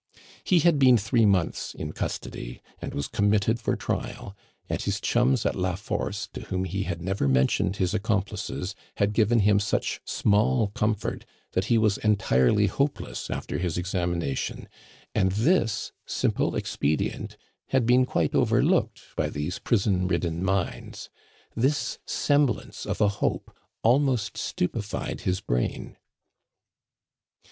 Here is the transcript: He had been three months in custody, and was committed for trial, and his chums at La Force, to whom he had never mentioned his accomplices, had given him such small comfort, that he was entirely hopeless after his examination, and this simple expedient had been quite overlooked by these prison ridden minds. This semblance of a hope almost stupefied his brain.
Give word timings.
He 0.43 0.61
had 0.61 0.79
been 0.79 0.97
three 0.97 1.27
months 1.27 1.75
in 1.75 1.91
custody, 1.93 2.63
and 2.81 2.95
was 2.95 3.07
committed 3.07 3.59
for 3.59 3.75
trial, 3.75 4.35
and 4.67 4.81
his 4.81 4.99
chums 4.99 5.45
at 5.45 5.55
La 5.55 5.75
Force, 5.75 6.27
to 6.33 6.41
whom 6.45 6.63
he 6.63 6.85
had 6.85 7.03
never 7.03 7.27
mentioned 7.27 7.75
his 7.75 7.93
accomplices, 7.93 8.73
had 8.95 9.13
given 9.13 9.41
him 9.41 9.59
such 9.59 10.01
small 10.03 10.69
comfort, 10.69 11.23
that 11.51 11.65
he 11.65 11.77
was 11.77 11.99
entirely 11.99 12.65
hopeless 12.65 13.29
after 13.29 13.59
his 13.59 13.77
examination, 13.77 14.67
and 15.13 15.33
this 15.33 15.91
simple 16.07 16.55
expedient 16.55 17.37
had 17.67 17.85
been 17.85 18.03
quite 18.07 18.33
overlooked 18.33 19.03
by 19.15 19.29
these 19.29 19.59
prison 19.59 20.07
ridden 20.07 20.43
minds. 20.43 21.11
This 21.55 21.99
semblance 22.07 22.87
of 22.87 23.01
a 23.01 23.07
hope 23.07 23.55
almost 23.83 24.35
stupefied 24.35 25.21
his 25.21 25.41
brain. 25.41 25.95